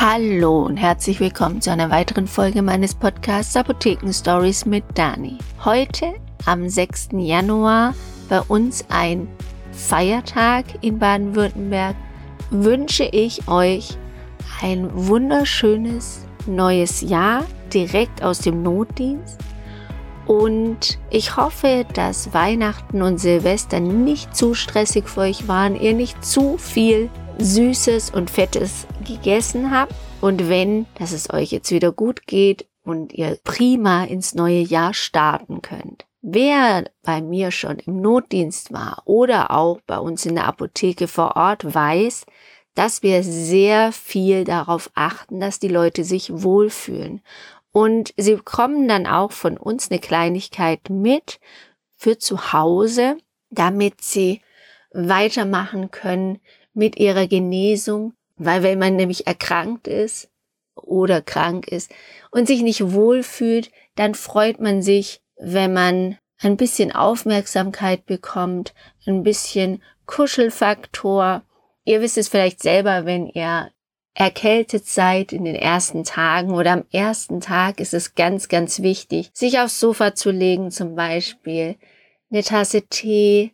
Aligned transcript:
Hallo 0.00 0.60
und 0.60 0.76
herzlich 0.76 1.18
willkommen 1.18 1.60
zu 1.60 1.72
einer 1.72 1.90
weiteren 1.90 2.28
Folge 2.28 2.62
meines 2.62 2.94
Podcasts 2.94 3.56
Apotheken 3.56 4.12
Stories 4.12 4.64
mit 4.64 4.84
Dani. 4.94 5.38
Heute 5.64 6.14
am 6.46 6.68
6. 6.68 7.08
Januar 7.14 7.96
bei 8.28 8.40
uns 8.42 8.84
ein 8.90 9.26
Feiertag 9.72 10.66
in 10.82 11.00
Baden-Württemberg 11.00 11.96
wünsche 12.50 13.06
ich 13.06 13.48
euch 13.48 13.98
ein 14.62 14.88
wunderschönes 14.92 16.28
neues 16.46 17.00
Jahr 17.00 17.44
direkt 17.74 18.22
aus 18.22 18.38
dem 18.38 18.62
Notdienst 18.62 19.40
und 20.28 21.00
ich 21.10 21.36
hoffe, 21.36 21.84
dass 21.94 22.32
Weihnachten 22.32 23.02
und 23.02 23.18
Silvester 23.18 23.80
nicht 23.80 24.36
zu 24.36 24.54
stressig 24.54 25.08
für 25.08 25.22
euch 25.22 25.48
waren, 25.48 25.74
ihr 25.74 25.94
nicht 25.94 26.24
zu 26.24 26.56
viel 26.56 27.10
Süßes 27.38 28.10
und 28.10 28.30
Fettes 28.30 28.86
gegessen 29.06 29.70
habt. 29.70 29.94
Und 30.20 30.48
wenn, 30.48 30.86
dass 30.98 31.12
es 31.12 31.32
euch 31.32 31.52
jetzt 31.52 31.70
wieder 31.70 31.92
gut 31.92 32.26
geht 32.26 32.66
und 32.82 33.12
ihr 33.12 33.38
prima 33.44 34.04
ins 34.04 34.34
neue 34.34 34.60
Jahr 34.60 34.92
starten 34.92 35.62
könnt. 35.62 36.06
Wer 36.20 36.90
bei 37.02 37.22
mir 37.22 37.52
schon 37.52 37.78
im 37.78 38.00
Notdienst 38.00 38.72
war 38.72 39.02
oder 39.04 39.52
auch 39.52 39.80
bei 39.86 39.98
uns 39.98 40.26
in 40.26 40.34
der 40.34 40.46
Apotheke 40.46 41.06
vor 41.06 41.36
Ort 41.36 41.72
weiß, 41.72 42.26
dass 42.74 43.02
wir 43.02 43.22
sehr 43.22 43.92
viel 43.92 44.44
darauf 44.44 44.90
achten, 44.94 45.38
dass 45.38 45.60
die 45.60 45.68
Leute 45.68 46.02
sich 46.02 46.42
wohlfühlen. 46.42 47.22
Und 47.70 48.12
sie 48.16 48.34
bekommen 48.34 48.88
dann 48.88 49.06
auch 49.06 49.30
von 49.30 49.56
uns 49.56 49.90
eine 49.90 50.00
Kleinigkeit 50.00 50.90
mit 50.90 51.38
für 51.96 52.18
zu 52.18 52.52
Hause, 52.52 53.16
damit 53.50 54.00
sie 54.00 54.40
weitermachen 54.92 55.90
können 55.90 56.40
mit 56.78 56.96
ihrer 56.96 57.26
Genesung, 57.26 58.14
weil 58.36 58.62
wenn 58.62 58.78
man 58.78 58.96
nämlich 58.96 59.26
erkrankt 59.26 59.88
ist 59.88 60.30
oder 60.74 61.20
krank 61.20 61.66
ist 61.68 61.90
und 62.30 62.46
sich 62.46 62.62
nicht 62.62 62.92
wohlfühlt, 62.92 63.70
dann 63.96 64.14
freut 64.14 64.60
man 64.60 64.80
sich, 64.80 65.20
wenn 65.36 65.72
man 65.72 66.18
ein 66.38 66.56
bisschen 66.56 66.92
Aufmerksamkeit 66.92 68.06
bekommt, 68.06 68.74
ein 69.06 69.24
bisschen 69.24 69.82
Kuschelfaktor. 70.06 71.42
Ihr 71.84 72.00
wisst 72.00 72.16
es 72.16 72.28
vielleicht 72.28 72.62
selber, 72.62 73.04
wenn 73.04 73.26
ihr 73.26 73.70
erkältet 74.14 74.86
seid 74.86 75.32
in 75.32 75.44
den 75.44 75.56
ersten 75.56 76.04
Tagen 76.04 76.52
oder 76.52 76.72
am 76.72 76.84
ersten 76.92 77.40
Tag 77.40 77.80
ist 77.80 77.94
es 77.94 78.14
ganz, 78.14 78.48
ganz 78.48 78.82
wichtig, 78.82 79.30
sich 79.32 79.58
aufs 79.58 79.80
Sofa 79.80 80.14
zu 80.14 80.30
legen 80.30 80.70
zum 80.70 80.94
Beispiel, 80.94 81.76
eine 82.30 82.42
Tasse 82.42 82.82
Tee 82.82 83.52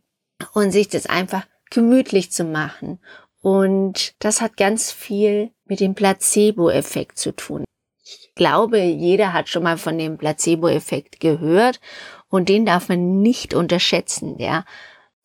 und 0.52 0.72
sich 0.72 0.88
das 0.88 1.06
einfach 1.06 1.46
gemütlich 1.74 2.30
zu 2.30 2.44
machen. 2.44 3.00
Und 3.42 4.14
das 4.20 4.40
hat 4.40 4.56
ganz 4.56 4.90
viel 4.90 5.50
mit 5.66 5.80
dem 5.80 5.94
Placebo-Effekt 5.94 7.18
zu 7.18 7.32
tun. 7.32 7.64
Ich 8.02 8.32
glaube, 8.34 8.80
jeder 8.80 9.32
hat 9.32 9.48
schon 9.48 9.62
mal 9.62 9.76
von 9.76 9.98
dem 9.98 10.16
Placebo-Effekt 10.16 11.20
gehört 11.20 11.80
und 12.28 12.48
den 12.48 12.64
darf 12.64 12.88
man 12.88 13.20
nicht 13.20 13.54
unterschätzen. 13.54 14.38
Der, 14.38 14.64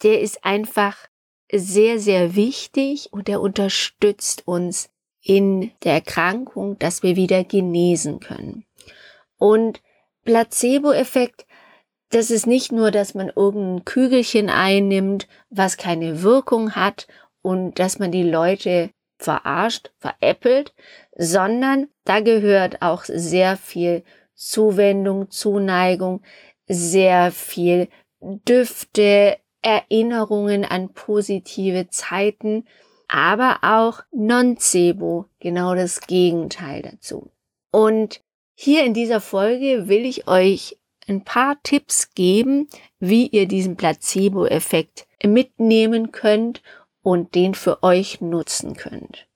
der 0.04 0.22
ist 0.22 0.44
einfach 0.44 0.98
sehr, 1.52 2.00
sehr 2.00 2.36
wichtig 2.36 3.12
und 3.12 3.28
der 3.28 3.42
unterstützt 3.42 4.48
uns 4.48 4.90
in 5.22 5.72
der 5.84 5.94
Erkrankung, 5.94 6.78
dass 6.80 7.04
wir 7.04 7.16
wieder 7.16 7.44
genesen 7.44 8.20
können. 8.20 8.66
Und 9.38 9.82
Placebo-Effekt 10.26 11.46
das 12.10 12.32
ist 12.32 12.48
nicht 12.48 12.72
nur, 12.72 12.92
dass 12.92 13.14
man 13.14 13.32
irgendein 13.36 13.86
Kügelchen 13.86 14.50
einnimmt, 14.50 15.28
was 15.50 15.78
keine 15.78 16.24
Wirkung 16.24 16.76
hat 16.76 17.08
und 17.42 17.80
dass 17.80 18.00
man 18.00 18.12
die 18.12 18.24
Leute 18.24 18.90
verarscht, 19.18 19.92
veräppelt, 20.00 20.74
sondern 21.16 21.88
da 22.06 22.22
gehört 22.22 22.82
auch 22.82 23.04
sehr 23.04 23.58
viel 23.58 24.04
Zuwendung, 24.34 25.30
Zuneigung, 25.30 26.22
sehr 26.68 27.32
viel 27.32 27.90
Düfte, 28.22 29.38
Erinnerungen 29.62 30.64
an 30.64 30.94
positive 30.94 31.90
Zeiten, 31.90 32.66
aber 33.10 33.60
auch 33.62 34.04
Nocebo, 34.12 35.26
genau 35.40 35.76
das 35.76 36.02
Gegenteil 36.02 36.82
dazu. 36.82 37.32
Und 37.72 38.22
hier 38.56 38.86
in 38.86 38.94
dieser 38.94 39.20
Folge 39.20 39.88
will 39.90 40.06
ich 40.06 40.28
euch 40.28 40.79
ein 41.10 41.24
paar 41.24 41.62
Tipps 41.64 42.14
geben, 42.14 42.68
wie 43.00 43.28
ihr 43.28 43.48
diesen 43.48 43.76
Placebo-Effekt 43.76 45.08
mitnehmen 45.24 46.12
könnt 46.12 46.62
und 47.02 47.36
den 47.36 47.56
für 47.56 47.84
euch 47.84 48.22
nutzen 48.22 48.76
könnt. 48.76 49.28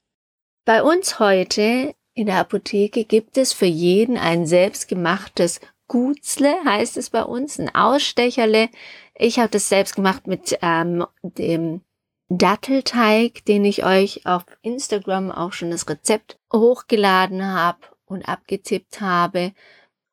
Bei 0.66 0.84
uns 0.84 1.20
heute 1.20 1.96
in 2.14 2.28
der 2.28 2.38
Apotheke 2.38 3.06
gibt 3.06 3.38
es 3.38 3.54
für 3.54 3.66
jeden 3.66 4.18
ein 4.18 4.46
selbstgemachtes 4.46 5.60
Gutzle, 5.88 6.56
heißt 6.64 6.98
es 6.98 7.10
bei 7.10 7.24
uns, 7.24 7.60
ein 7.60 7.74
Ausstecherle. 7.74 8.70
Ich 9.16 9.40
habe 9.40 9.50
das 9.50 9.70
selbst 9.70 9.96
gemacht 9.96 10.28
mit 10.28 10.58
ähm, 10.62 11.06
dem 11.22 11.82
Dattelteig, 12.30 13.46
den 13.46 13.66
ich 13.66 13.86
euch 13.86 14.26
auf 14.26 14.46
Instagram 14.62 15.32
auch 15.32 15.54
schon 15.54 15.72
das 15.72 15.88
Rezept 15.90 16.40
hochgeladen 16.52 17.46
habe 17.46 17.80
und 18.06 18.28
abgetippt 18.28 19.02
habe. 19.02 19.54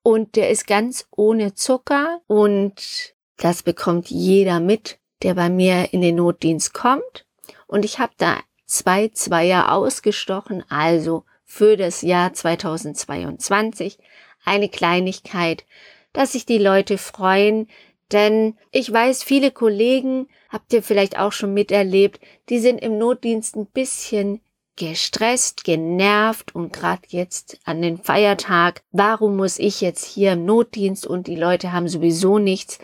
Und 0.03 0.37
der 0.37 0.50
ist 0.50 0.66
ganz 0.66 1.06
ohne 1.11 1.55
Zucker 1.55 2.21
und 2.27 3.15
das 3.37 3.62
bekommt 3.62 4.11
jeder 4.11 4.61
mit, 4.61 4.99
der 5.22 5.34
bei 5.34 5.50
mir 5.50 5.93
in 5.93 6.00
den 6.00 6.16
Notdienst 6.16 6.72
kommt. 6.72 7.27
Und 7.66 7.84
ich 7.84 7.99
habe 7.99 8.12
da 8.16 8.39
zwei 8.66 9.09
Zweier 9.09 9.72
ausgestochen, 9.72 10.65
also 10.69 11.25
für 11.44 11.77
das 11.77 12.03
Jahr 12.03 12.33
2022 12.33 13.99
eine 14.44 14.69
Kleinigkeit, 14.69 15.65
dass 16.12 16.33
sich 16.33 16.47
die 16.47 16.59
Leute 16.59 16.97
freuen, 16.97 17.69
denn 18.12 18.56
ich 18.72 18.93
weiß, 18.93 19.22
viele 19.22 19.50
Kollegen, 19.50 20.28
habt 20.49 20.72
ihr 20.72 20.83
vielleicht 20.83 21.19
auch 21.19 21.33
schon 21.33 21.55
miterlebt, 21.55 22.21
die 22.49 22.59
sind 22.59 22.78
im 22.78 22.99
Notdienst 22.99 23.56
ein 23.56 23.66
bisschen 23.66 24.41
gestresst, 24.80 25.64
genervt 25.64 26.54
und 26.54 26.72
gerade 26.72 27.02
jetzt 27.08 27.58
an 27.64 27.82
den 27.82 27.98
Feiertag, 27.98 28.82
warum 28.92 29.36
muss 29.36 29.58
ich 29.58 29.82
jetzt 29.82 30.06
hier 30.06 30.32
im 30.32 30.46
Notdienst 30.46 31.06
und 31.06 31.26
die 31.26 31.36
Leute 31.36 31.72
haben 31.72 31.86
sowieso 31.86 32.38
nichts 32.38 32.78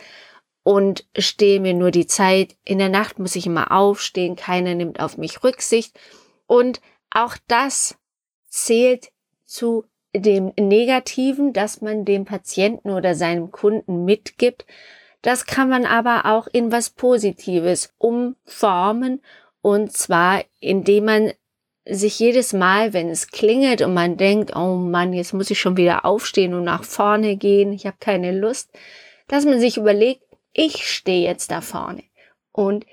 und 0.61 1.07
stehe 1.17 1.59
mir 1.59 1.73
nur 1.73 1.89
die 1.89 2.05
Zeit. 2.05 2.55
In 2.63 2.77
der 2.77 2.89
Nacht 2.89 3.17
muss 3.17 3.35
ich 3.35 3.47
immer 3.47 3.71
aufstehen, 3.71 4.35
keiner 4.35 4.75
nimmt 4.75 4.99
auf 4.99 5.17
mich 5.17 5.43
Rücksicht 5.43 5.99
und 6.45 6.81
auch 7.09 7.35
das 7.47 7.97
zählt 8.47 9.09
zu 9.45 9.83
dem 10.13 10.53
Negativen, 10.55 11.51
dass 11.51 11.81
man 11.81 12.05
dem 12.05 12.25
Patienten 12.25 12.91
oder 12.91 13.15
seinem 13.15 13.49
Kunden 13.49 14.05
mitgibt. 14.05 14.67
Das 15.23 15.47
kann 15.47 15.67
man 15.67 15.87
aber 15.87 16.27
auch 16.27 16.45
in 16.45 16.71
was 16.71 16.91
Positives 16.91 17.91
umformen 17.97 19.23
und 19.63 19.93
zwar 19.93 20.43
indem 20.59 21.05
man 21.05 21.31
sich 21.89 22.19
jedes 22.19 22.53
Mal, 22.53 22.93
wenn 22.93 23.09
es 23.09 23.27
klingelt 23.27 23.81
und 23.81 23.93
man 23.93 24.17
denkt, 24.17 24.55
oh 24.55 24.75
Mann, 24.75 25.13
jetzt 25.13 25.33
muss 25.33 25.49
ich 25.49 25.59
schon 25.59 25.77
wieder 25.77 26.05
aufstehen 26.05 26.53
und 26.53 26.63
nach 26.63 26.83
vorne 26.83 27.37
gehen, 27.37 27.71
ich 27.71 27.85
habe 27.85 27.97
keine 27.99 28.37
Lust, 28.37 28.69
dass 29.27 29.45
man 29.45 29.59
sich 29.59 29.77
überlegt, 29.77 30.23
ich 30.53 30.87
stehe 30.87 31.27
jetzt 31.27 31.51
da 31.51 31.61
vorne. 31.61 32.03
Und 32.51 32.85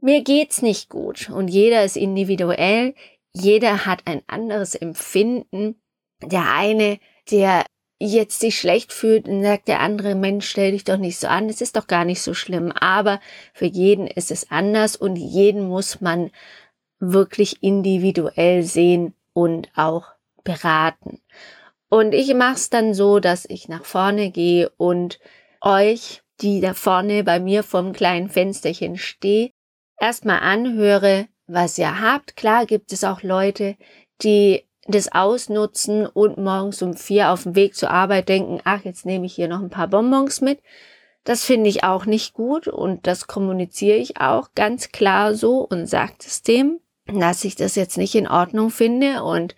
mir 0.00 0.22
geht's 0.22 0.62
nicht 0.62 0.88
gut. 0.88 1.30
Und 1.30 1.48
jeder 1.48 1.84
ist 1.84 1.96
individuell, 1.96 2.94
jeder 3.32 3.86
hat 3.86 4.02
ein 4.06 4.22
anderes 4.26 4.74
Empfinden. 4.74 5.80
Der 6.22 6.52
eine, 6.54 6.98
der 7.30 7.64
jetzt 7.98 8.40
sich 8.40 8.58
schlecht 8.58 8.92
fühlt 8.92 9.28
und 9.28 9.42
sagt 9.42 9.68
der 9.68 9.80
andere 9.80 10.14
Mensch, 10.14 10.48
stell 10.48 10.72
dich 10.72 10.84
doch 10.84 10.96
nicht 10.96 11.18
so 11.18 11.26
an, 11.28 11.48
es 11.48 11.60
ist 11.60 11.76
doch 11.76 11.86
gar 11.86 12.06
nicht 12.06 12.22
so 12.22 12.32
schlimm, 12.32 12.72
aber 12.72 13.20
für 13.52 13.66
jeden 13.66 14.06
ist 14.06 14.30
es 14.30 14.50
anders 14.50 14.96
und 14.96 15.16
jeden 15.16 15.68
muss 15.68 16.00
man 16.00 16.30
wirklich 17.00 17.62
individuell 17.62 18.62
sehen 18.62 19.14
und 19.32 19.68
auch 19.74 20.06
beraten. 20.44 21.20
Und 21.88 22.14
ich 22.14 22.32
mache 22.34 22.54
es 22.54 22.70
dann 22.70 22.94
so, 22.94 23.18
dass 23.18 23.44
ich 23.48 23.68
nach 23.68 23.84
vorne 23.84 24.30
gehe 24.30 24.70
und 24.76 25.18
euch, 25.60 26.22
die 26.40 26.60
da 26.60 26.74
vorne 26.74 27.24
bei 27.24 27.40
mir 27.40 27.62
vom 27.62 27.92
kleinen 27.92 28.28
Fensterchen 28.28 28.96
stehe, 28.96 29.50
erstmal 29.98 30.40
anhöre, 30.40 31.26
was 31.46 31.78
ihr 31.78 32.00
habt. 32.00 32.36
Klar 32.36 32.66
gibt 32.66 32.92
es 32.92 33.02
auch 33.02 33.22
Leute, 33.22 33.76
die 34.22 34.64
das 34.86 35.12
ausnutzen 35.12 36.06
und 36.06 36.38
morgens 36.38 36.80
um 36.82 36.94
vier 36.94 37.30
auf 37.30 37.42
dem 37.42 37.54
Weg 37.54 37.74
zur 37.74 37.90
Arbeit 37.90 38.28
denken, 38.28 38.60
ach, 38.64 38.84
jetzt 38.84 39.04
nehme 39.04 39.26
ich 39.26 39.34
hier 39.34 39.48
noch 39.48 39.60
ein 39.60 39.70
paar 39.70 39.88
Bonbons 39.88 40.40
mit. 40.40 40.60
Das 41.24 41.44
finde 41.44 41.68
ich 41.68 41.84
auch 41.84 42.06
nicht 42.06 42.34
gut 42.34 42.66
und 42.66 43.06
das 43.06 43.26
kommuniziere 43.26 43.98
ich 43.98 44.20
auch 44.20 44.50
ganz 44.54 44.90
klar 44.90 45.34
so 45.34 45.58
und 45.58 45.86
sagt 45.86 46.24
es 46.24 46.42
dem 46.42 46.80
dass 47.18 47.44
ich 47.44 47.56
das 47.56 47.74
jetzt 47.74 47.98
nicht 47.98 48.14
in 48.14 48.28
Ordnung 48.28 48.70
finde 48.70 49.24
und 49.24 49.56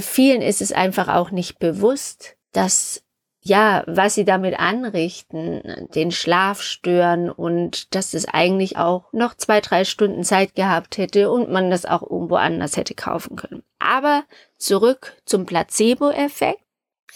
vielen 0.00 0.42
ist 0.42 0.60
es 0.62 0.72
einfach 0.72 1.08
auch 1.08 1.30
nicht 1.30 1.58
bewusst, 1.58 2.36
dass 2.52 3.02
ja, 3.44 3.82
was 3.88 4.14
sie 4.14 4.24
damit 4.24 4.56
anrichten, 4.60 5.88
den 5.96 6.12
Schlaf 6.12 6.62
stören 6.62 7.28
und 7.28 7.92
dass 7.92 8.14
es 8.14 8.28
eigentlich 8.28 8.76
auch 8.76 9.12
noch 9.12 9.34
zwei, 9.34 9.60
drei 9.60 9.84
Stunden 9.84 10.22
Zeit 10.22 10.54
gehabt 10.54 10.96
hätte 10.96 11.28
und 11.28 11.50
man 11.50 11.68
das 11.68 11.84
auch 11.84 12.02
irgendwo 12.02 12.36
anders 12.36 12.76
hätte 12.76 12.94
kaufen 12.94 13.34
können. 13.34 13.64
Aber 13.80 14.22
zurück 14.58 15.20
zum 15.24 15.44
Placebo-Effekt. 15.44 16.60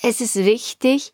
Es 0.02 0.20
ist 0.20 0.34
wichtig, 0.34 1.12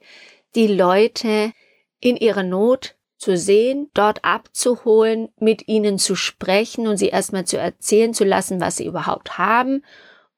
die 0.55 0.67
Leute 0.67 1.53
in 2.01 2.17
ihrer 2.17 2.43
Not 2.43 2.97
zu 3.23 3.37
sehen, 3.37 3.89
dort 3.95 4.25
abzuholen, 4.25 5.29
mit 5.39 5.69
ihnen 5.69 5.97
zu 5.97 6.17
sprechen 6.17 6.89
und 6.89 6.97
sie 6.97 7.09
erstmal 7.09 7.45
zu 7.45 7.57
erzählen 7.57 8.15
zu 8.15 8.25
lassen, 8.25 8.61
was 8.61 8.79
sie 8.79 8.85
überhaupt 8.85 9.39
haben 9.39 9.85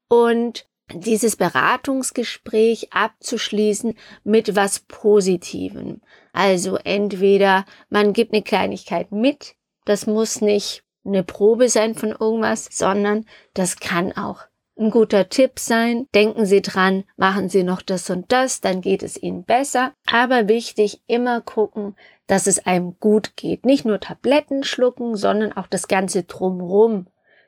und 0.08 0.68
dieses 0.92 1.36
Beratungsgespräch 1.36 2.92
abzuschließen 2.92 3.94
mit 4.22 4.54
was 4.54 4.80
Positivem. 4.80 6.02
Also 6.34 6.76
entweder 6.76 7.64
man 7.88 8.12
gibt 8.12 8.34
eine 8.34 8.42
Kleinigkeit 8.42 9.12
mit, 9.12 9.54
das 9.86 10.06
muss 10.06 10.42
nicht 10.42 10.84
eine 11.06 11.24
Probe 11.24 11.70
sein 11.70 11.94
von 11.94 12.10
irgendwas, 12.10 12.68
sondern 12.70 13.24
das 13.54 13.76
kann 13.80 14.12
auch 14.12 14.42
ein 14.78 14.90
guter 14.90 15.28
Tipp 15.28 15.58
sein. 15.58 16.06
Denken 16.14 16.46
Sie 16.46 16.62
dran, 16.62 17.04
machen 17.16 17.48
Sie 17.48 17.62
noch 17.62 17.82
das 17.82 18.10
und 18.10 18.30
das, 18.32 18.60
dann 18.60 18.80
geht 18.80 19.02
es 19.02 19.20
Ihnen 19.22 19.44
besser. 19.44 19.92
Aber 20.06 20.48
wichtig, 20.48 21.00
immer 21.06 21.40
gucken, 21.40 21.96
dass 22.26 22.46
es 22.46 22.66
einem 22.66 22.98
gut 23.00 23.36
geht. 23.36 23.64
Nicht 23.64 23.84
nur 23.84 24.00
Tabletten 24.00 24.64
schlucken, 24.64 25.16
sondern 25.16 25.52
auch 25.52 25.66
das 25.66 25.88
ganze 25.88 26.24
Drumrum 26.24 27.06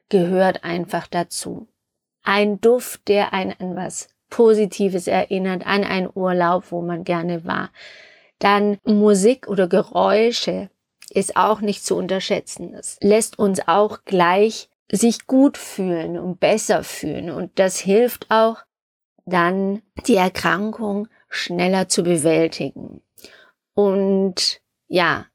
gehört 0.08 0.62
einfach 0.64 1.06
dazu 1.06 1.66
ein 2.26 2.60
Duft, 2.60 3.08
der 3.08 3.32
einen 3.32 3.54
an 3.58 3.76
was 3.76 4.08
Positives 4.28 5.06
erinnert, 5.06 5.64
an 5.64 5.84
einen 5.84 6.10
Urlaub, 6.12 6.64
wo 6.70 6.82
man 6.82 7.04
gerne 7.04 7.44
war. 7.44 7.70
Dann 8.38 8.78
Musik 8.84 9.48
oder 9.48 9.68
Geräusche 9.68 10.68
ist 11.10 11.36
auch 11.36 11.60
nicht 11.60 11.84
zu 11.84 11.96
unterschätzen. 11.96 12.74
Es 12.74 12.98
lässt 13.00 13.38
uns 13.38 13.66
auch 13.66 14.00
gleich 14.04 14.68
sich 14.90 15.26
gut 15.26 15.58
fühlen 15.58 16.18
und 16.18 16.40
besser 16.40 16.84
fühlen. 16.84 17.30
Und 17.30 17.58
das 17.58 17.78
hilft 17.78 18.30
auch 18.30 18.58
dann, 19.24 19.82
die 20.06 20.16
Erkrankung 20.16 21.08
schneller 21.28 21.88
zu 21.88 22.02
bewältigen. 22.02 23.02
Und 23.74 24.60
ja, 24.88 25.26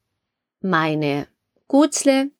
meine 0.61 1.27
Gutzle, 1.67 2.31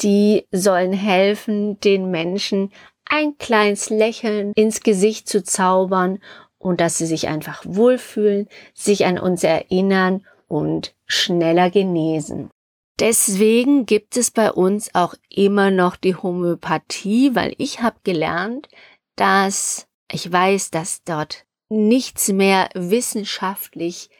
die 0.00 0.46
sollen 0.50 0.92
helfen, 0.92 1.78
den 1.80 2.10
Menschen 2.10 2.72
ein 3.04 3.36
kleines 3.38 3.90
Lächeln 3.90 4.52
ins 4.54 4.80
Gesicht 4.80 5.28
zu 5.28 5.42
zaubern 5.42 6.20
und 6.58 6.80
dass 6.80 6.98
sie 6.98 7.06
sich 7.06 7.28
einfach 7.28 7.62
wohlfühlen, 7.66 8.48
sich 8.72 9.04
an 9.04 9.18
uns 9.18 9.44
erinnern 9.44 10.24
und 10.48 10.94
schneller 11.06 11.70
genesen. 11.70 12.50
Deswegen 13.00 13.86
gibt 13.86 14.16
es 14.16 14.30
bei 14.30 14.52
uns 14.52 14.94
auch 14.94 15.14
immer 15.28 15.70
noch 15.70 15.96
die 15.96 16.14
Homöopathie, 16.14 17.34
weil 17.34 17.54
ich 17.58 17.82
habe 17.82 17.96
gelernt, 18.04 18.68
dass 19.16 19.88
ich 20.10 20.30
weiß, 20.30 20.70
dass 20.70 21.02
dort 21.02 21.44
nichts 21.68 22.28
mehr 22.28 22.68
wissenschaftlich 22.74 24.10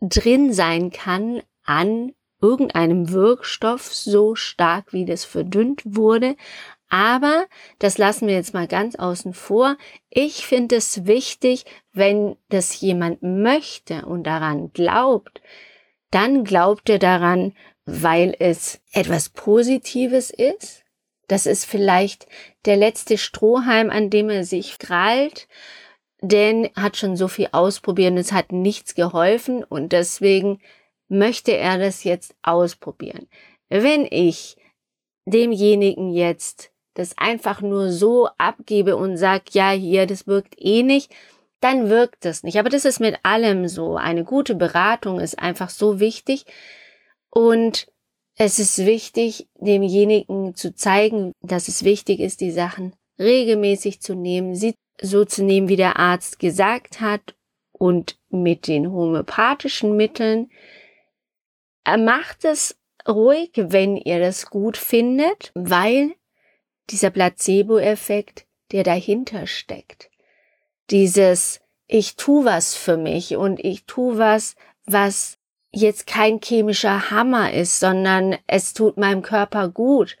drin 0.00 0.52
sein 0.52 0.90
kann 0.90 1.42
an 1.64 2.12
irgendeinem 2.40 3.10
Wirkstoff 3.10 3.94
so 3.94 4.34
stark 4.34 4.92
wie 4.92 5.04
das 5.04 5.24
verdünnt 5.24 5.82
wurde, 5.84 6.36
aber 6.88 7.46
das 7.78 7.96
lassen 7.96 8.26
wir 8.26 8.34
jetzt 8.34 8.52
mal 8.52 8.66
ganz 8.66 8.96
außen 8.96 9.32
vor. 9.32 9.78
Ich 10.10 10.46
finde 10.46 10.76
es 10.76 11.06
wichtig, 11.06 11.64
wenn 11.92 12.36
das 12.50 12.78
jemand 12.80 13.22
möchte 13.22 14.04
und 14.04 14.24
daran 14.24 14.72
glaubt, 14.72 15.40
dann 16.10 16.44
glaubt 16.44 16.90
er 16.90 16.98
daran, 16.98 17.54
weil 17.84 18.34
es 18.38 18.80
etwas 18.92 19.28
Positives 19.28 20.30
ist. 20.30 20.84
Das 21.28 21.46
ist 21.46 21.64
vielleicht 21.64 22.26
der 22.64 22.76
letzte 22.76 23.18
Strohhalm, 23.18 23.90
an 23.90 24.10
dem 24.10 24.28
er 24.28 24.44
sich 24.44 24.78
krallt, 24.78 25.48
denn 26.20 26.68
hat 26.76 26.96
schon 26.96 27.16
so 27.16 27.26
viel 27.28 27.48
ausprobiert 27.52 28.12
und 28.12 28.18
es 28.18 28.32
hat 28.32 28.52
nichts 28.52 28.94
geholfen 28.94 29.64
und 29.64 29.92
deswegen 29.92 30.60
möchte 31.08 31.56
er 31.56 31.78
das 31.78 32.04
jetzt 32.04 32.34
ausprobieren. 32.42 33.28
Wenn 33.68 34.06
ich 34.10 34.56
demjenigen 35.26 36.12
jetzt 36.12 36.70
das 36.94 37.16
einfach 37.16 37.60
nur 37.60 37.90
so 37.90 38.28
abgebe 38.38 38.96
und 38.96 39.16
sag, 39.16 39.54
ja, 39.54 39.70
hier, 39.70 40.06
das 40.06 40.26
wirkt 40.26 40.54
eh 40.58 40.82
nicht, 40.82 41.12
dann 41.60 41.88
wirkt 41.88 42.24
das 42.24 42.42
nicht. 42.42 42.58
Aber 42.58 42.68
das 42.68 42.84
ist 42.84 43.00
mit 43.00 43.18
allem 43.22 43.68
so. 43.68 43.96
Eine 43.96 44.24
gute 44.24 44.54
Beratung 44.54 45.20
ist 45.20 45.38
einfach 45.38 45.70
so 45.70 46.00
wichtig. 46.00 46.44
Und 47.34 47.90
es 48.36 48.58
ist 48.58 48.84
wichtig, 48.84 49.48
demjenigen 49.54 50.54
zu 50.54 50.74
zeigen, 50.74 51.32
dass 51.40 51.66
es 51.66 51.82
wichtig 51.82 52.20
ist, 52.20 52.42
die 52.42 52.50
Sachen 52.50 52.94
regelmäßig 53.18 54.02
zu 54.02 54.14
nehmen, 54.14 54.54
sie 54.54 54.74
so 55.00 55.24
zu 55.24 55.42
nehmen, 55.42 55.68
wie 55.68 55.76
der 55.76 55.98
Arzt 55.98 56.38
gesagt 56.38 57.00
hat 57.00 57.34
und 57.72 58.18
mit 58.28 58.66
den 58.66 58.92
homöopathischen 58.92 59.96
Mitteln. 59.96 60.50
Er 61.84 61.96
macht 61.96 62.44
es 62.44 62.78
ruhig, 63.08 63.52
wenn 63.54 63.96
ihr 63.96 64.20
das 64.20 64.50
gut 64.50 64.76
findet, 64.76 65.52
weil 65.54 66.12
dieser 66.90 67.10
Placebo-Effekt, 67.10 68.46
der 68.72 68.84
dahinter 68.84 69.46
steckt. 69.46 70.10
Dieses 70.90 71.60
ich 71.86 72.16
tu 72.16 72.44
was 72.44 72.74
für 72.74 72.98
mich 72.98 73.36
und 73.36 73.58
ich 73.58 73.84
tu 73.86 74.18
was, 74.18 74.54
was 74.84 75.38
jetzt 75.72 76.06
kein 76.06 76.40
chemischer 76.40 77.10
Hammer 77.10 77.52
ist, 77.52 77.80
sondern 77.80 78.36
es 78.46 78.74
tut 78.74 78.96
meinem 78.96 79.22
Körper 79.22 79.68
gut. 79.68 80.16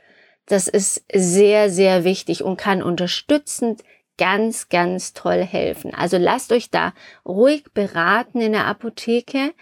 Das 0.46 0.66
ist 0.66 1.04
sehr, 1.12 1.70
sehr 1.70 2.04
wichtig 2.04 2.42
und 2.42 2.56
kann 2.56 2.82
unterstützend 2.82 3.82
ganz, 4.18 4.68
ganz 4.68 5.12
toll 5.12 5.42
helfen. 5.42 5.94
Also 5.94 6.18
lasst 6.18 6.52
euch 6.52 6.70
da 6.70 6.92
ruhig 7.24 7.64
beraten 7.72 8.40
in 8.40 8.52
der 8.52 8.66
Apotheke, 8.66 9.52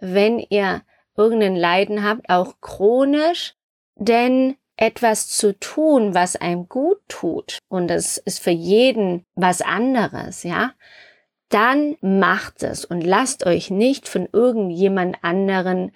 wenn 0.00 0.38
ihr 0.38 0.82
irgendein 1.16 1.56
Leiden 1.56 2.04
habt, 2.04 2.30
auch 2.30 2.60
chronisch, 2.60 3.54
denn 3.96 4.56
etwas 4.76 5.28
zu 5.28 5.58
tun, 5.58 6.14
was 6.14 6.36
einem 6.36 6.68
gut 6.68 7.00
tut, 7.08 7.58
und 7.68 7.88
das 7.88 8.16
ist 8.16 8.38
für 8.38 8.52
jeden 8.52 9.24
was 9.34 9.60
anderes, 9.60 10.44
ja, 10.44 10.72
dann 11.48 11.96
macht 12.00 12.62
es 12.62 12.84
und 12.84 13.02
lasst 13.02 13.46
euch 13.46 13.70
nicht 13.70 14.08
von 14.08 14.28
irgendjemand 14.32 15.16
anderen 15.22 15.92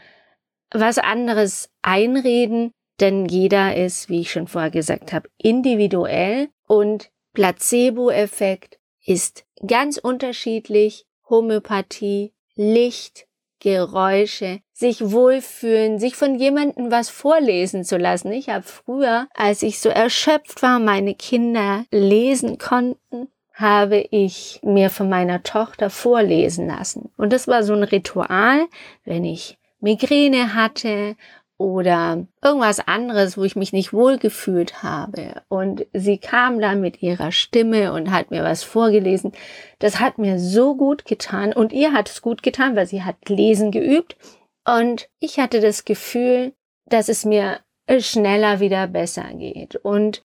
was 0.70 0.98
anderes 0.98 1.70
einreden, 1.82 2.72
denn 3.00 3.26
jeder 3.26 3.76
ist, 3.76 4.08
wie 4.08 4.20
ich 4.20 4.30
schon 4.30 4.48
vorher 4.48 4.70
gesagt 4.70 5.12
habe, 5.12 5.28
individuell 5.36 6.48
und 6.66 7.10
Placebo-Effekt 7.34 8.78
ist 9.04 9.44
ganz 9.66 9.98
unterschiedlich. 9.98 11.06
Homöopathie, 11.28 12.34
Licht, 12.56 13.26
Geräusche, 13.58 14.60
sich 14.72 15.12
wohlfühlen, 15.12 15.98
sich 15.98 16.16
von 16.16 16.34
jemandem 16.34 16.90
was 16.90 17.08
vorlesen 17.08 17.84
zu 17.84 17.96
lassen. 17.96 18.32
Ich 18.32 18.48
habe 18.48 18.64
früher, 18.64 19.28
als 19.32 19.62
ich 19.62 19.80
so 19.80 19.88
erschöpft 19.88 20.62
war, 20.62 20.78
meine 20.78 21.14
Kinder 21.14 21.84
lesen 21.90 22.58
konnten, 22.58 23.28
habe 23.54 24.06
ich 24.10 24.60
mir 24.62 24.90
von 24.90 25.08
meiner 25.08 25.42
Tochter 25.42 25.90
vorlesen 25.90 26.66
lassen. 26.66 27.10
Und 27.16 27.32
das 27.32 27.48
war 27.48 27.62
so 27.62 27.74
ein 27.74 27.82
Ritual, 27.82 28.66
wenn 29.04 29.24
ich 29.24 29.58
Migräne 29.80 30.54
hatte 30.54 31.16
oder 31.58 32.26
irgendwas 32.42 32.80
anderes, 32.80 33.36
wo 33.36 33.44
ich 33.44 33.54
mich 33.54 33.72
nicht 33.72 33.92
wohlgefühlt 33.92 34.82
habe. 34.82 35.42
Und 35.48 35.86
sie 35.92 36.18
kam 36.18 36.60
dann 36.60 36.80
mit 36.80 37.02
ihrer 37.02 37.30
Stimme 37.30 37.92
und 37.92 38.10
hat 38.10 38.30
mir 38.30 38.42
was 38.42 38.64
vorgelesen. 38.64 39.32
Das 39.78 40.00
hat 40.00 40.18
mir 40.18 40.38
so 40.38 40.74
gut 40.74 41.04
getan 41.04 41.52
und 41.52 41.72
ihr 41.72 41.92
hat 41.92 42.08
es 42.08 42.22
gut 42.22 42.42
getan, 42.42 42.74
weil 42.74 42.86
sie 42.86 43.02
hat 43.02 43.28
lesen 43.28 43.70
geübt. 43.70 44.16
Und 44.64 45.08
ich 45.20 45.38
hatte 45.38 45.60
das 45.60 45.84
Gefühl, 45.84 46.52
dass 46.86 47.08
es 47.08 47.24
mir 47.24 47.60
schneller 47.98 48.60
wieder 48.60 48.86
besser 48.86 49.28
geht. 49.34 49.76
Und 49.76 50.24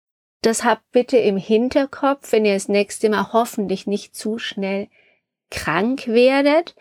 das 0.41 0.63
habt 0.63 0.91
bitte 0.91 1.17
im 1.17 1.38
Hinterkopf, 1.38 2.31
wenn 2.31 2.46
ihr 2.46 2.53
das 2.53 2.69
nächste 2.69 3.10
Mal 3.10 3.34
hoffentlich 3.34 3.88
nicht 3.88 4.15
zu 4.15 4.39
schnell 4.39 4.88
krank 5.50 6.08
werdet, 6.08 6.75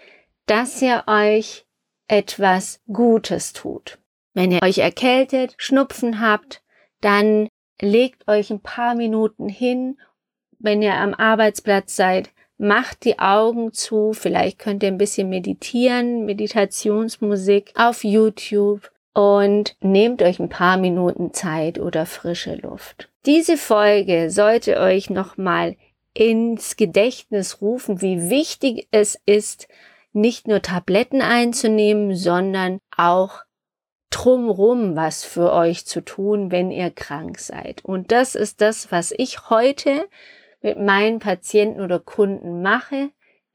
dass 0.47 0.81
ihr 0.81 1.05
euch 1.07 1.67
etwas 2.07 2.81
Gutes 2.93 3.53
tut. 3.53 3.99
Wenn 4.35 4.53
ihr 4.53 4.62
euch 4.62 4.79
erkältet, 4.79 5.55
Schnupfen 5.59 6.21
habt, 6.21 6.62
dann 7.00 7.49
legt 7.81 8.29
euch 8.29 8.50
ein 8.50 8.61
paar 8.61 8.95
Minuten 8.95 9.49
hin. 9.49 9.99
Wenn 10.59 10.83
ihr 10.83 10.95
am 10.95 11.15
Arbeitsplatz 11.15 11.97
seid, 11.97 12.31
macht 12.57 13.05
die 13.05 13.19
Augen 13.19 13.73
zu. 13.73 14.12
Vielleicht 14.12 14.59
könnt 14.59 14.83
ihr 14.83 14.88
ein 14.88 14.99
bisschen 14.99 15.29
meditieren, 15.29 16.25
Meditationsmusik 16.25 17.73
auf 17.77 18.05
YouTube 18.05 18.91
und 19.19 19.75
nehmt 19.81 20.23
euch 20.23 20.39
ein 20.39 20.49
paar 20.49 20.77
Minuten 20.77 21.33
Zeit 21.35 21.81
oder 21.81 22.07
frische 22.07 22.55
Luft. 22.55 23.11
Diese 23.27 23.57
Folge 23.57 24.31
sollte 24.31 24.79
euch 24.79 25.11
nochmal 25.11 25.75
ins 26.15 26.77
Gedächtnis 26.77 27.61
rufen, 27.61 28.01
wie 28.01 28.31
wichtig 28.31 28.87
es 28.93 29.21
ist, 29.27 29.67
nicht 30.13 30.47
nur 30.47 30.63
Tabletten 30.63 31.21
einzunehmen, 31.21 32.15
sondern 32.15 32.79
auch 32.97 33.41
drumrum 34.11 34.95
was 34.95 35.25
für 35.25 35.53
euch 35.53 35.85
zu 35.85 36.01
tun, 36.01 36.53
wenn 36.53 36.71
ihr 36.71 36.93
krank 36.93 37.41
seid. 37.41 37.85
Und 37.85 38.13
das 38.13 38.37
ist 38.37 38.61
das, 38.61 38.93
was 38.93 39.11
ich 39.11 39.51
heute 39.51 40.09
mit 40.63 40.79
meinen 40.79 41.19
Patienten 41.19 41.81
oder 41.81 41.99
Kunden 41.99 42.63
mache. 42.63 43.11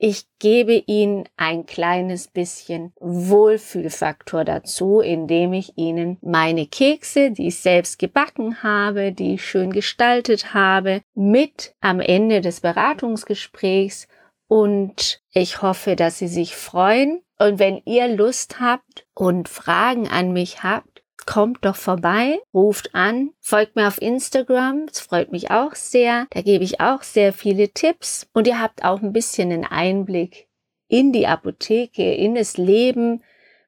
Ich 0.05 0.25
gebe 0.37 0.83
ihnen 0.85 1.29
ein 1.37 1.65
kleines 1.65 2.27
bisschen 2.27 2.91
Wohlfühlfaktor 2.99 4.43
dazu, 4.43 4.99
indem 4.99 5.53
ich 5.53 5.77
ihnen 5.77 6.17
meine 6.21 6.67
Kekse, 6.67 7.31
die 7.31 7.47
ich 7.47 7.59
selbst 7.59 7.99
gebacken 7.99 8.63
habe, 8.63 9.13
die 9.13 9.35
ich 9.35 9.45
schön 9.45 9.71
gestaltet 9.71 10.53
habe, 10.53 11.03
mit 11.15 11.73
am 11.79 12.01
Ende 12.01 12.41
des 12.41 12.59
Beratungsgesprächs 12.59 14.09
und 14.49 15.21
ich 15.31 15.61
hoffe, 15.61 15.95
dass 15.95 16.19
Sie 16.19 16.27
sich 16.27 16.53
freuen. 16.53 17.21
Und 17.39 17.59
wenn 17.59 17.81
ihr 17.85 18.09
Lust 18.09 18.59
habt 18.59 19.07
und 19.13 19.47
Fragen 19.47 20.09
an 20.09 20.33
mich 20.33 20.63
habt, 20.63 20.92
kommt 21.25 21.65
doch 21.65 21.75
vorbei, 21.75 22.39
ruft 22.53 22.93
an, 22.95 23.31
folgt 23.39 23.75
mir 23.75 23.87
auf 23.87 24.01
Instagram, 24.01 24.85
es 24.91 24.99
freut 24.99 25.31
mich 25.31 25.51
auch 25.51 25.75
sehr, 25.75 26.27
da 26.31 26.41
gebe 26.41 26.63
ich 26.63 26.79
auch 26.79 27.03
sehr 27.03 27.33
viele 27.33 27.69
Tipps 27.69 28.27
und 28.33 28.47
ihr 28.47 28.59
habt 28.59 28.83
auch 28.83 29.01
ein 29.01 29.13
bisschen 29.13 29.51
einen 29.51 29.65
Einblick 29.65 30.47
in 30.87 31.11
die 31.11 31.27
Apotheke, 31.27 32.13
in 32.13 32.35
das 32.35 32.57
Leben 32.57 33.23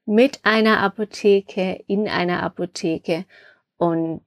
mit 0.06 0.40
einer 0.44 0.80
Apotheke, 0.82 1.84
in 1.88 2.08
einer 2.08 2.44
Apotheke 2.44 3.26
und 3.78 4.22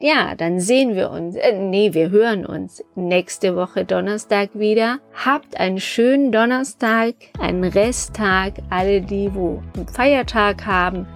ja, 0.00 0.34
dann 0.34 0.60
sehen 0.60 0.96
wir 0.96 1.10
uns, 1.10 1.36
äh, 1.36 1.58
nee, 1.58 1.94
wir 1.94 2.10
hören 2.10 2.44
uns 2.44 2.84
nächste 2.94 3.56
Woche 3.56 3.84
Donnerstag 3.84 4.50
wieder. 4.52 4.98
Habt 5.14 5.58
einen 5.58 5.80
schönen 5.80 6.30
Donnerstag, 6.30 7.14
einen 7.40 7.64
Resttag, 7.64 8.54
alle 8.70 9.00
die, 9.00 9.34
wo 9.34 9.62
einen 9.74 9.88
Feiertag 9.88 10.66
haben, 10.66 11.06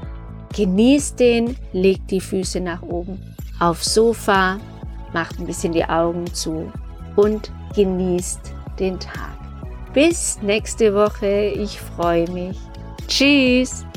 Genießt 0.54 1.20
den, 1.20 1.56
legt 1.72 2.10
die 2.10 2.20
Füße 2.20 2.60
nach 2.60 2.82
oben 2.82 3.18
aufs 3.60 3.94
Sofa, 3.94 4.58
macht 5.12 5.38
ein 5.38 5.46
bisschen 5.46 5.72
die 5.72 5.84
Augen 5.84 6.26
zu 6.32 6.70
und 7.16 7.50
genießt 7.74 8.52
den 8.78 8.98
Tag. 8.98 9.36
Bis 9.92 10.40
nächste 10.42 10.94
Woche, 10.94 11.52
ich 11.56 11.80
freue 11.80 12.30
mich. 12.30 12.56
Tschüss! 13.08 13.87